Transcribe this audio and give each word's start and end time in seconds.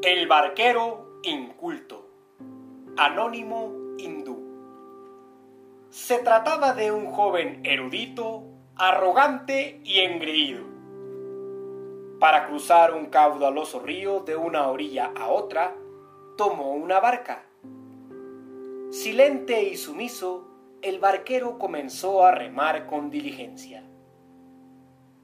El 0.00 0.28
barquero 0.28 1.18
inculto. 1.24 2.08
Anónimo 2.96 3.96
hindú. 3.98 4.38
Se 5.90 6.18
trataba 6.18 6.72
de 6.72 6.92
un 6.92 7.06
joven 7.06 7.62
erudito, 7.64 8.44
arrogante 8.76 9.80
y 9.82 9.98
engreído. 9.98 10.62
Para 12.20 12.46
cruzar 12.46 12.94
un 12.94 13.06
caudaloso 13.06 13.80
río 13.80 14.20
de 14.20 14.36
una 14.36 14.68
orilla 14.68 15.10
a 15.16 15.30
otra, 15.30 15.74
tomó 16.36 16.74
una 16.74 17.00
barca. 17.00 17.42
Silente 18.90 19.64
y 19.64 19.76
sumiso, 19.76 20.48
el 20.80 21.00
barquero 21.00 21.58
comenzó 21.58 22.24
a 22.24 22.30
remar 22.30 22.86
con 22.86 23.10
diligencia. 23.10 23.82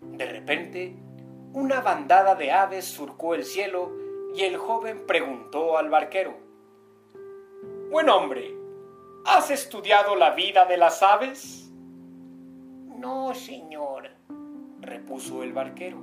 De 0.01 0.25
repente, 0.27 0.97
una 1.53 1.81
bandada 1.81 2.35
de 2.35 2.51
aves 2.51 2.87
surcó 2.87 3.37
el 3.37 3.45
cielo 3.45 4.04
y 4.35 4.43
el 4.43 4.57
joven 4.57 5.07
preguntó 5.07 5.79
al 5.79 5.89
barquero, 5.89 6.35
Buen 7.91 8.09
hombre, 8.09 8.53
¿has 9.25 9.51
estudiado 9.51 10.17
la 10.17 10.31
vida 10.31 10.67
de 10.67 10.77
las 10.77 11.03
aves? 11.05 11.71
No, 12.99 13.33
señor, 13.35 14.11
repuso 14.81 15.45
el 15.45 15.53
barquero. 15.53 15.99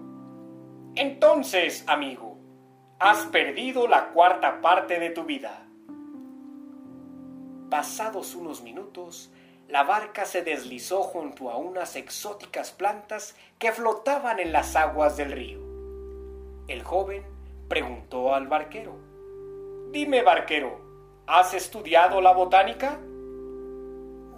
Entonces, 0.95 1.83
amigo, 1.87 2.37
has 2.99 3.25
perdido 3.25 3.87
la 3.87 4.09
cuarta 4.09 4.61
parte 4.61 4.99
de 4.99 5.09
tu 5.09 5.23
vida. 5.23 5.67
Pasados 7.69 8.35
unos 8.35 8.61
minutos, 8.61 9.33
la 9.67 9.83
barca 9.83 10.25
se 10.25 10.41
deslizó 10.41 11.03
junto 11.03 11.49
a 11.49 11.57
unas 11.57 11.97
exóticas 11.97 12.71
plantas 12.71 13.35
que 13.59 13.73
flotaban 13.73 14.39
en 14.39 14.53
las 14.53 14.77
aguas 14.77 15.17
del 15.17 15.31
río. 15.31 15.59
El 16.67 16.83
joven 16.83 17.40
preguntó 17.71 18.35
al 18.35 18.47
barquero. 18.49 18.97
Dime, 19.93 20.23
barquero, 20.23 20.81
¿has 21.25 21.53
estudiado 21.53 22.19
la 22.19 22.33
botánica? 22.33 22.99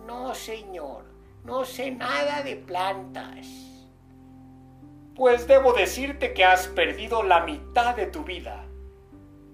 No, 0.06 0.36
señor, 0.36 1.06
no 1.44 1.66
sé 1.66 1.90
nada 1.90 2.44
de 2.44 2.58
plantas. 2.58 3.48
Pues 5.16 5.48
debo 5.48 5.74
decirte 5.74 6.36
que 6.36 6.46
has 6.46 6.68
perdido 6.68 7.24
la 7.24 7.44
mitad 7.44 7.96
de 7.96 8.06
tu 8.06 8.24
vida, 8.24 8.68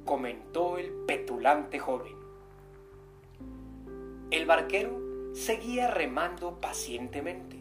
comentó 0.04 0.78
el 0.78 0.92
petulante 1.08 1.80
joven. 1.80 2.18
El 4.30 4.46
barquero 4.46 5.00
seguía 5.34 5.88
remando 5.88 6.60
pacientemente. 6.60 7.56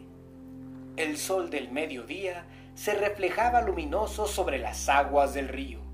El 0.97 1.15
sol 1.15 1.49
del 1.49 1.71
mediodía 1.71 2.45
se 2.75 2.93
reflejaba 2.93 3.61
luminoso 3.61 4.27
sobre 4.27 4.57
las 4.57 4.89
aguas 4.89 5.33
del 5.33 5.47
río. 5.47 5.88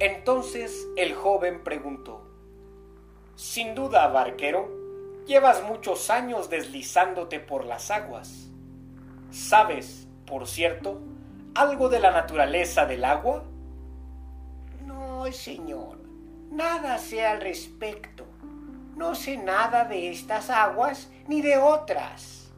Entonces 0.00 0.88
el 0.96 1.14
joven 1.14 1.62
preguntó, 1.62 2.26
Sin 3.36 3.74
duda, 3.74 4.08
barquero, 4.08 4.66
llevas 5.26 5.62
muchos 5.62 6.08
años 6.08 6.48
deslizándote 6.48 7.38
por 7.38 7.66
las 7.66 7.90
aguas. 7.90 8.48
¿Sabes, 9.30 10.08
por 10.26 10.48
cierto, 10.48 11.02
algo 11.54 11.90
de 11.90 12.00
la 12.00 12.12
naturaleza 12.12 12.86
del 12.86 13.04
agua? 13.04 13.44
No, 14.86 15.30
señor, 15.32 15.98
nada 16.50 16.96
sé 16.96 17.26
al 17.26 17.42
respecto. 17.42 18.24
No 18.96 19.14
sé 19.14 19.36
nada 19.36 19.84
de 19.84 20.10
estas 20.10 20.48
aguas 20.48 21.10
ni 21.28 21.42
de 21.42 21.58
otras. 21.58 22.50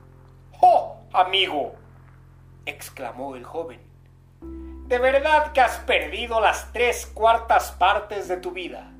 ¡Oh, 0.61 0.97
amigo! 1.13 1.75
exclamó 2.67 3.35
el 3.35 3.43
joven. 3.43 3.92
De 4.93 4.99
verdad 4.99 5.53
que 5.53 5.63
has 5.63 5.79
perdido 5.79 6.39
las 6.39 6.71
tres 6.71 7.07
cuartas 7.07 7.73
partes 7.73 8.29
de 8.29 8.37
tu 8.37 8.51
vida. 8.51 8.93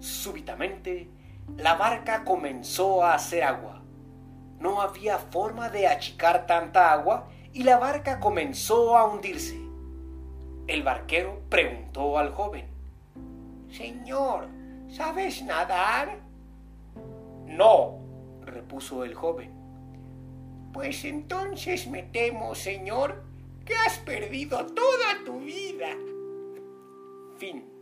Súbitamente, 0.00 1.08
la 1.56 1.76
barca 1.76 2.24
comenzó 2.24 3.02
a 3.02 3.14
hacer 3.14 3.42
agua. 3.42 3.80
No 4.58 4.82
había 4.82 5.16
forma 5.16 5.70
de 5.70 5.86
achicar 5.86 6.46
tanta 6.46 6.92
agua 6.92 7.30
y 7.54 7.62
la 7.62 7.78
barca 7.78 8.20
comenzó 8.20 8.98
a 8.98 9.06
hundirse. 9.06 9.58
El 10.66 10.82
barquero 10.82 11.40
preguntó 11.48 12.18
al 12.18 12.30
joven. 12.34 12.68
Señor, 13.70 14.46
¿Sabes 14.90 15.42
nadar? 15.42 16.18
No, 17.46 17.96
repuso 18.42 19.04
el 19.04 19.14
joven. 19.14 19.54
Pues 20.74 21.06
entonces 21.06 21.88
me 21.88 22.02
temo, 22.02 22.54
señor, 22.54 23.30
que 23.70 23.76
has 23.76 23.98
perdido 24.00 24.66
toda 24.74 25.24
tu 25.24 25.38
vida. 25.38 25.96
Fin. 27.38 27.79